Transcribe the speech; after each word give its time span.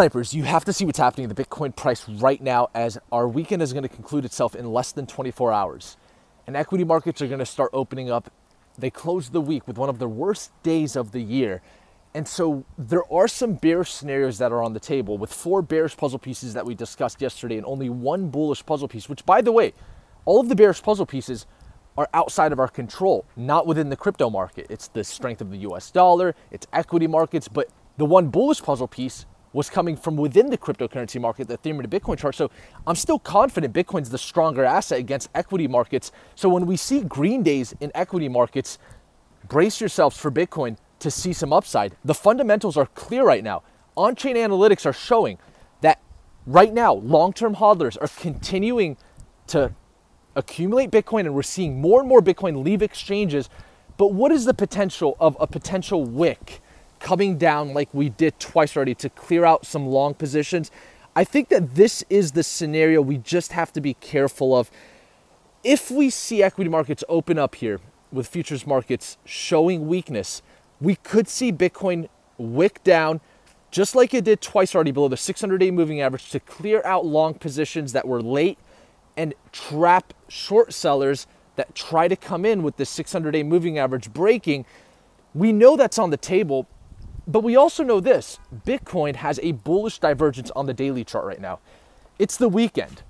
Snipers, 0.00 0.32
you 0.32 0.44
have 0.44 0.64
to 0.64 0.72
see 0.72 0.86
what's 0.86 0.98
happening 0.98 1.28
in 1.28 1.34
the 1.34 1.44
Bitcoin 1.44 1.76
price 1.76 2.08
right 2.08 2.42
now 2.42 2.70
as 2.74 2.96
our 3.12 3.28
weekend 3.28 3.60
is 3.60 3.74
going 3.74 3.82
to 3.82 3.88
conclude 3.90 4.24
itself 4.24 4.54
in 4.54 4.72
less 4.72 4.92
than 4.92 5.06
24 5.06 5.52
hours. 5.52 5.98
And 6.46 6.56
equity 6.56 6.84
markets 6.84 7.20
are 7.20 7.26
going 7.26 7.38
to 7.38 7.44
start 7.44 7.68
opening 7.74 8.10
up. 8.10 8.32
They 8.78 8.88
closed 8.88 9.34
the 9.34 9.42
week 9.42 9.68
with 9.68 9.76
one 9.76 9.90
of 9.90 9.98
the 9.98 10.08
worst 10.08 10.52
days 10.62 10.96
of 10.96 11.12
the 11.12 11.20
year. 11.20 11.60
And 12.14 12.26
so 12.26 12.64
there 12.78 13.02
are 13.12 13.28
some 13.28 13.56
bearish 13.56 13.92
scenarios 13.92 14.38
that 14.38 14.52
are 14.52 14.62
on 14.62 14.72
the 14.72 14.80
table 14.80 15.18
with 15.18 15.34
four 15.34 15.60
bearish 15.60 15.98
puzzle 15.98 16.18
pieces 16.18 16.54
that 16.54 16.64
we 16.64 16.74
discussed 16.74 17.20
yesterday 17.20 17.58
and 17.58 17.66
only 17.66 17.90
one 17.90 18.30
bullish 18.30 18.64
puzzle 18.64 18.88
piece, 18.88 19.06
which, 19.06 19.26
by 19.26 19.42
the 19.42 19.52
way, 19.52 19.74
all 20.24 20.40
of 20.40 20.48
the 20.48 20.56
bearish 20.56 20.82
puzzle 20.82 21.04
pieces 21.04 21.44
are 21.98 22.08
outside 22.14 22.52
of 22.52 22.58
our 22.58 22.68
control, 22.68 23.26
not 23.36 23.66
within 23.66 23.90
the 23.90 23.96
crypto 23.96 24.30
market. 24.30 24.66
It's 24.70 24.88
the 24.88 25.04
strength 25.04 25.42
of 25.42 25.50
the 25.50 25.58
US 25.58 25.90
dollar, 25.90 26.34
it's 26.50 26.66
equity 26.72 27.06
markets, 27.06 27.48
but 27.48 27.68
the 27.98 28.06
one 28.06 28.28
bullish 28.28 28.62
puzzle 28.62 28.88
piece 28.88 29.26
was 29.52 29.68
coming 29.68 29.96
from 29.96 30.16
within 30.16 30.50
the 30.50 30.58
cryptocurrency 30.58 31.20
market, 31.20 31.48
the 31.48 31.58
Ethereum 31.58 31.82
to 31.82 31.88
Bitcoin 31.88 32.16
chart. 32.18 32.34
So 32.34 32.50
I'm 32.86 32.94
still 32.94 33.18
confident 33.18 33.74
Bitcoin's 33.74 34.10
the 34.10 34.18
stronger 34.18 34.64
asset 34.64 34.98
against 34.98 35.28
equity 35.34 35.66
markets. 35.66 36.12
So 36.34 36.48
when 36.48 36.66
we 36.66 36.76
see 36.76 37.00
green 37.00 37.42
days 37.42 37.74
in 37.80 37.90
equity 37.94 38.28
markets, 38.28 38.78
brace 39.48 39.80
yourselves 39.80 40.16
for 40.16 40.30
Bitcoin 40.30 40.76
to 41.00 41.10
see 41.10 41.32
some 41.32 41.52
upside. 41.52 41.96
The 42.04 42.14
fundamentals 42.14 42.76
are 42.76 42.86
clear 42.86 43.24
right 43.24 43.42
now. 43.42 43.62
On 43.96 44.14
chain 44.14 44.36
analytics 44.36 44.86
are 44.86 44.92
showing 44.92 45.38
that 45.80 46.00
right 46.46 46.72
now, 46.72 46.94
long 46.94 47.32
term 47.32 47.56
hodlers 47.56 47.96
are 48.00 48.08
continuing 48.20 48.96
to 49.48 49.74
accumulate 50.36 50.90
Bitcoin 50.90 51.20
and 51.20 51.34
we're 51.34 51.42
seeing 51.42 51.80
more 51.80 52.00
and 52.00 52.08
more 52.08 52.20
Bitcoin 52.20 52.62
leave 52.64 52.82
exchanges. 52.82 53.50
But 53.96 54.12
what 54.12 54.30
is 54.30 54.44
the 54.44 54.54
potential 54.54 55.16
of 55.18 55.36
a 55.40 55.46
potential 55.46 56.04
wick? 56.04 56.62
Coming 57.00 57.38
down 57.38 57.74
like 57.74 57.88
we 57.92 58.08
did 58.08 58.38
twice 58.38 58.76
already 58.76 58.94
to 58.94 59.10
clear 59.10 59.44
out 59.44 59.66
some 59.66 59.86
long 59.86 60.14
positions. 60.14 60.70
I 61.16 61.24
think 61.24 61.48
that 61.48 61.74
this 61.74 62.04
is 62.08 62.32
the 62.32 62.42
scenario 62.42 63.02
we 63.02 63.18
just 63.18 63.52
have 63.52 63.72
to 63.72 63.80
be 63.80 63.94
careful 63.94 64.56
of. 64.56 64.70
If 65.64 65.90
we 65.90 66.08
see 66.08 66.42
equity 66.42 66.70
markets 66.70 67.02
open 67.08 67.38
up 67.38 67.56
here 67.56 67.80
with 68.12 68.28
futures 68.28 68.66
markets 68.66 69.18
showing 69.24 69.88
weakness, 69.88 70.42
we 70.80 70.96
could 70.96 71.28
see 71.28 71.52
Bitcoin 71.52 72.08
wick 72.38 72.82
down 72.84 73.20
just 73.70 73.94
like 73.94 74.14
it 74.14 74.24
did 74.24 74.40
twice 74.40 74.74
already 74.74 74.90
below 74.90 75.08
the 75.08 75.16
600 75.16 75.58
day 75.58 75.70
moving 75.70 76.00
average 76.00 76.30
to 76.30 76.40
clear 76.40 76.82
out 76.84 77.06
long 77.06 77.34
positions 77.34 77.92
that 77.92 78.06
were 78.06 78.22
late 78.22 78.58
and 79.16 79.34
trap 79.52 80.12
short 80.28 80.72
sellers 80.72 81.26
that 81.56 81.74
try 81.74 82.08
to 82.08 82.16
come 82.16 82.44
in 82.44 82.62
with 82.62 82.76
the 82.76 82.86
600 82.86 83.30
day 83.30 83.42
moving 83.42 83.78
average 83.78 84.12
breaking. 84.12 84.64
We 85.34 85.52
know 85.52 85.76
that's 85.76 85.98
on 85.98 86.10
the 86.10 86.16
table, 86.16 86.66
but 87.30 87.44
we 87.44 87.54
also 87.54 87.84
know 87.84 88.00
this 88.00 88.38
Bitcoin 88.66 89.14
has 89.16 89.38
a 89.42 89.52
bullish 89.52 89.98
divergence 89.98 90.50
on 90.56 90.66
the 90.66 90.74
daily 90.74 91.04
chart 91.04 91.24
right 91.24 91.40
now. 91.40 91.60
It's 92.18 92.36
the 92.36 92.48
weekend. 92.48 93.02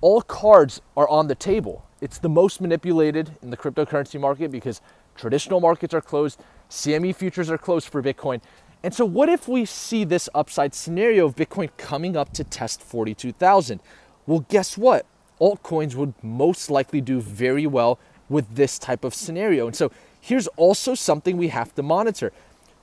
All 0.00 0.22
cards 0.22 0.80
are 0.96 1.08
on 1.08 1.26
the 1.26 1.34
table. 1.34 1.84
It's 2.00 2.18
the 2.18 2.28
most 2.28 2.60
manipulated 2.60 3.36
in 3.42 3.50
the 3.50 3.56
cryptocurrency 3.56 4.20
market 4.20 4.50
because 4.50 4.80
traditional 5.16 5.60
markets 5.60 5.92
are 5.92 6.00
closed, 6.00 6.40
CME 6.70 7.16
futures 7.16 7.50
are 7.50 7.58
closed 7.58 7.88
for 7.88 8.02
Bitcoin. 8.02 8.40
And 8.82 8.94
so, 8.94 9.04
what 9.04 9.28
if 9.28 9.48
we 9.48 9.64
see 9.64 10.04
this 10.04 10.28
upside 10.34 10.74
scenario 10.74 11.26
of 11.26 11.34
Bitcoin 11.34 11.70
coming 11.76 12.16
up 12.16 12.32
to 12.34 12.44
test 12.44 12.82
42,000? 12.82 13.80
Well, 14.26 14.44
guess 14.48 14.76
what? 14.76 15.06
Altcoins 15.40 15.94
would 15.94 16.14
most 16.22 16.70
likely 16.70 17.00
do 17.00 17.20
very 17.20 17.66
well 17.66 17.98
with 18.28 18.54
this 18.54 18.78
type 18.78 19.04
of 19.04 19.14
scenario. 19.14 19.66
And 19.66 19.74
so, 19.74 19.90
here's 20.20 20.46
also 20.48 20.94
something 20.94 21.36
we 21.36 21.48
have 21.48 21.74
to 21.74 21.82
monitor 21.82 22.32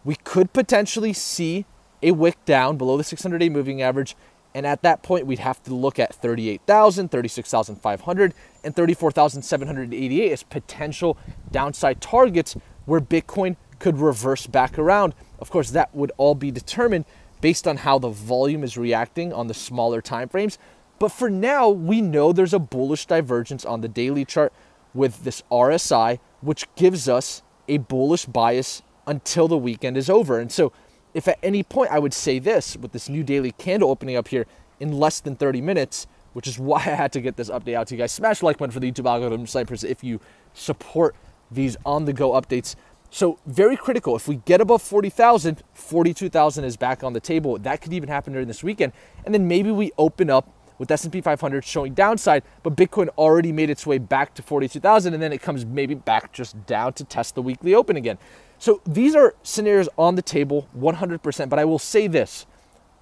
we 0.04 0.16
could 0.16 0.54
potentially 0.54 1.14
see 1.14 1.66
a 2.04 2.12
wick 2.12 2.44
down 2.46 2.78
below 2.78 2.98
the 2.98 3.04
600 3.04 3.38
day 3.38 3.50
moving 3.50 3.82
average. 3.82 4.16
And 4.54 4.66
at 4.66 4.82
that 4.82 5.02
point, 5.02 5.26
we'd 5.26 5.40
have 5.40 5.64
to 5.64 5.74
look 5.74 5.98
at 5.98 6.14
38,000, 6.14 7.10
36,500, 7.10 8.34
and 8.64 8.76
34,788 8.76 10.32
as 10.32 10.44
potential 10.44 11.18
downside 11.52 12.02
targets 12.02 12.58
where 12.86 13.00
Bitcoin 13.00 13.56
could 13.80 13.98
reverse 13.98 14.48
back 14.48 14.78
around. 14.78 15.16
Of 15.40 15.50
course, 15.50 15.72
that 15.72 15.96
would 15.96 16.12
all 16.18 16.36
be 16.36 16.52
determined 16.52 17.06
based 17.40 17.68
on 17.68 17.78
how 17.78 17.98
the 17.98 18.10
volume 18.10 18.64
is 18.64 18.78
reacting 18.78 19.32
on 19.32 19.48
the 19.48 19.54
smaller 19.54 20.02
time 20.02 20.28
frames. 20.28 20.58
But 21.00 21.12
for 21.12 21.30
now, 21.30 21.70
we 21.70 22.02
know 22.02 22.32
there's 22.32 22.54
a 22.54 22.60
bullish 22.60 23.06
divergence 23.06 23.66
on 23.66 23.82
the 23.82 23.88
daily 23.88 24.26
chart 24.26 24.54
with 24.94 25.24
this 25.24 25.42
RSI, 25.52 26.20
which 26.42 26.68
gives 26.76 27.10
us 27.10 27.42
a 27.68 27.78
bullish 27.78 28.26
bias 28.26 28.84
until 29.08 29.48
the 29.48 29.58
weekend 29.58 29.98
is 29.98 30.10
over. 30.10 30.40
And 30.40 30.52
so, 30.52 30.72
if 31.14 31.28
at 31.28 31.38
any 31.44 31.62
point 31.64 31.92
I 31.92 32.00
would 32.00 32.14
say 32.14 32.40
this 32.40 32.78
with 32.78 32.94
this 32.94 33.10
new 33.10 33.24
daily 33.24 33.52
candle 33.52 33.90
opening 33.90 34.16
up 34.16 34.30
here 34.30 34.46
in 34.80 34.94
less 34.94 35.20
than 35.20 35.36
30 35.36 35.62
minutes, 35.62 36.08
which 36.34 36.48
is 36.48 36.58
why 36.70 36.78
I 36.78 36.96
had 36.96 37.12
to 37.14 37.22
get 37.22 37.36
this 37.36 37.50
update 37.50 37.76
out 37.76 37.88
to 37.88 37.96
you 37.96 38.00
guys. 38.00 38.12
Smash 38.12 38.40
the 38.40 38.46
like 38.46 38.58
button 38.58 38.72
for 38.72 38.80
the 38.80 38.92
YouTube 38.92 39.10
algorithm 39.10 39.46
snipers 39.48 39.84
if 39.84 40.04
you 40.04 40.20
support 40.54 41.16
these 41.50 41.76
on 41.86 42.06
the 42.06 42.14
go 42.14 42.32
updates. 42.32 42.76
So, 43.14 43.40
very 43.46 43.76
critical. 43.76 44.16
If 44.16 44.30
we 44.30 44.38
get 44.38 44.62
above 44.62 44.82
40,000, 44.82 45.62
42,000 45.74 46.64
is 46.64 46.78
back 46.78 47.04
on 47.04 47.12
the 47.12 47.20
table. 47.20 47.58
That 47.60 47.82
could 47.82 47.92
even 47.92 48.08
happen 48.08 48.32
during 48.32 48.48
this 48.48 48.64
weekend. 48.64 48.94
And 49.26 49.34
then 49.34 49.50
maybe 49.50 49.70
we 49.70 49.92
open 49.98 50.30
up 50.30 50.50
with 50.82 50.90
S&P 50.90 51.22
500 51.22 51.64
showing 51.64 51.94
downside, 51.94 52.42
but 52.64 52.76
Bitcoin 52.76 53.08
already 53.10 53.52
made 53.52 53.70
its 53.70 53.86
way 53.86 54.00
back 54.00 54.34
to 54.34 54.42
42,000 54.42 55.14
and 55.14 55.22
then 55.22 55.32
it 55.32 55.40
comes 55.40 55.64
maybe 55.64 55.94
back 55.94 56.34
just 56.34 56.66
down 56.66 56.92
to 56.94 57.04
test 57.04 57.36
the 57.36 57.42
weekly 57.44 57.76
open 57.76 57.98
again. 57.98 58.18
So 58.58 58.82
these 58.84 59.14
are 59.14 59.36
scenarios 59.44 59.88
on 59.96 60.16
the 60.16 60.24
table 60.24 60.68
100%, 60.76 61.50
but 61.50 61.60
I 61.60 61.66
will 61.66 61.78
say 61.78 62.08
this 62.08 62.48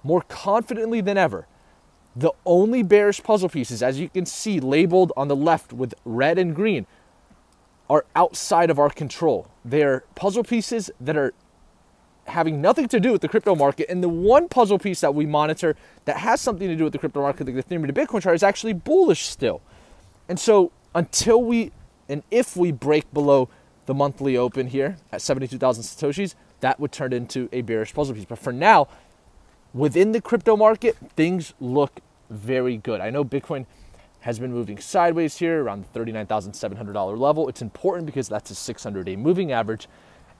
more 0.04 0.20
confidently 0.20 1.00
than 1.00 1.16
ever. 1.16 1.46
The 2.14 2.32
only 2.44 2.82
bearish 2.82 3.22
puzzle 3.22 3.48
pieces, 3.48 3.82
as 3.82 3.98
you 3.98 4.10
can 4.10 4.26
see 4.26 4.60
labeled 4.60 5.10
on 5.16 5.28
the 5.28 5.36
left 5.36 5.72
with 5.72 5.94
red 6.04 6.38
and 6.38 6.54
green, 6.54 6.86
are 7.88 8.04
outside 8.14 8.68
of 8.68 8.78
our 8.78 8.90
control. 8.90 9.48
They're 9.64 10.04
puzzle 10.16 10.44
pieces 10.44 10.90
that 11.00 11.16
are 11.16 11.32
having 12.26 12.60
nothing 12.60 12.88
to 12.88 13.00
do 13.00 13.12
with 13.12 13.20
the 13.20 13.28
crypto 13.28 13.54
market. 13.54 13.88
And 13.88 14.02
the 14.02 14.08
one 14.08 14.48
puzzle 14.48 14.78
piece 14.78 15.00
that 15.00 15.14
we 15.14 15.26
monitor 15.26 15.76
that 16.04 16.18
has 16.18 16.40
something 16.40 16.68
to 16.68 16.76
do 16.76 16.84
with 16.84 16.92
the 16.92 16.98
crypto 16.98 17.20
market, 17.20 17.44
the 17.44 17.52
Ethereum 17.52 17.86
to 17.86 17.92
Bitcoin 17.92 18.22
chart, 18.22 18.34
is 18.34 18.42
actually 18.42 18.72
bullish 18.72 19.26
still. 19.26 19.60
And 20.28 20.38
so 20.38 20.72
until 20.94 21.42
we 21.42 21.72
and 22.08 22.22
if 22.30 22.56
we 22.56 22.72
break 22.72 23.12
below 23.12 23.48
the 23.86 23.94
monthly 23.94 24.36
open 24.36 24.66
here 24.66 24.96
at 25.12 25.22
72,000 25.22 25.84
Satoshis, 25.84 26.34
that 26.58 26.80
would 26.80 26.92
turn 26.92 27.12
into 27.12 27.48
a 27.52 27.62
bearish 27.62 27.94
puzzle 27.94 28.14
piece. 28.14 28.24
But 28.24 28.38
for 28.38 28.52
now, 28.52 28.88
within 29.72 30.12
the 30.12 30.20
crypto 30.20 30.56
market, 30.56 30.96
things 31.16 31.54
look 31.60 32.00
very 32.28 32.76
good. 32.76 33.00
I 33.00 33.10
know 33.10 33.24
Bitcoin 33.24 33.66
has 34.20 34.38
been 34.38 34.52
moving 34.52 34.78
sideways 34.78 35.38
here 35.38 35.62
around 35.62 35.84
the 35.92 35.98
$39,700 35.98 37.18
level. 37.18 37.48
It's 37.48 37.62
important 37.62 38.06
because 38.06 38.28
that's 38.28 38.50
a 38.50 38.54
600 38.54 39.06
day 39.06 39.16
moving 39.16 39.52
average. 39.52 39.88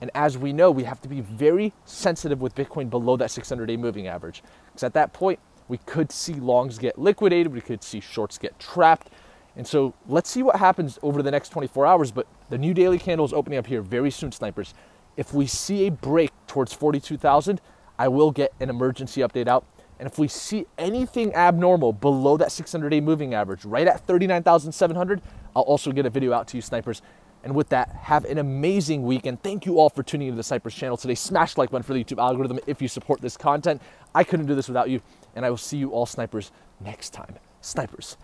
And 0.01 0.09
as 0.15 0.37
we 0.37 0.51
know, 0.51 0.71
we 0.71 0.83
have 0.83 0.99
to 1.01 1.07
be 1.07 1.21
very 1.21 1.73
sensitive 1.85 2.41
with 2.41 2.55
Bitcoin 2.55 2.89
below 2.89 3.15
that 3.17 3.31
600 3.31 3.67
day 3.67 3.77
moving 3.77 4.07
average. 4.07 4.43
Because 4.65 4.83
at 4.83 4.93
that 4.93 5.13
point, 5.13 5.39
we 5.67 5.77
could 5.77 6.11
see 6.11 6.33
longs 6.33 6.77
get 6.77 6.97
liquidated, 6.97 7.53
we 7.53 7.61
could 7.61 7.83
see 7.83 8.01
shorts 8.01 8.37
get 8.37 8.59
trapped, 8.59 9.09
and 9.55 9.67
so 9.67 9.93
let's 10.07 10.29
see 10.29 10.43
what 10.43 10.55
happens 10.57 10.97
over 11.01 11.21
the 11.21 11.31
next 11.31 11.49
24 11.49 11.85
hours. 11.85 12.11
But 12.11 12.27
the 12.49 12.57
new 12.57 12.73
daily 12.73 12.99
candle 12.99 13.25
is 13.25 13.33
opening 13.33 13.59
up 13.59 13.67
here 13.67 13.81
very 13.81 14.11
soon, 14.11 14.31
snipers. 14.31 14.73
If 15.17 15.33
we 15.33 15.45
see 15.45 15.87
a 15.87 15.91
break 15.91 16.31
towards 16.47 16.73
42,000, 16.73 17.59
I 17.99 18.07
will 18.07 18.31
get 18.31 18.53
an 18.59 18.69
emergency 18.69 19.21
update 19.21 19.47
out. 19.47 19.65
And 19.99 20.09
if 20.09 20.17
we 20.17 20.27
see 20.27 20.65
anything 20.79 21.35
abnormal 21.35 21.93
below 21.93 22.35
that 22.37 22.51
600 22.51 22.89
day 22.89 23.01
moving 23.01 23.33
average, 23.33 23.65
right 23.65 23.87
at 23.87 23.99
39,700, 24.07 25.21
I'll 25.55 25.61
also 25.63 25.91
get 25.91 26.05
a 26.05 26.09
video 26.09 26.33
out 26.33 26.47
to 26.49 26.57
you, 26.57 26.61
snipers. 26.61 27.01
And 27.43 27.55
with 27.55 27.69
that, 27.69 27.89
have 28.03 28.25
an 28.25 28.37
amazing 28.37 29.03
weekend. 29.03 29.41
Thank 29.41 29.65
you 29.65 29.79
all 29.79 29.89
for 29.89 30.03
tuning 30.03 30.27
into 30.27 30.37
the 30.37 30.43
Snipers 30.43 30.75
channel 30.75 30.97
today. 30.97 31.15
Smash 31.15 31.57
like 31.57 31.71
button 31.71 31.83
for 31.83 31.93
the 31.93 32.03
YouTube 32.03 32.21
algorithm 32.21 32.59
if 32.67 32.81
you 32.81 32.87
support 32.87 33.21
this 33.21 33.35
content. 33.35 33.81
I 34.13 34.23
couldn't 34.23 34.45
do 34.45 34.55
this 34.55 34.67
without 34.67 34.89
you. 34.89 35.01
And 35.35 35.45
I 35.45 35.49
will 35.49 35.57
see 35.57 35.77
you 35.77 35.89
all, 35.91 36.05
snipers, 36.05 36.51
next 36.79 37.11
time. 37.11 37.35
Snipers 37.61 38.17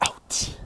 out. 0.00 0.56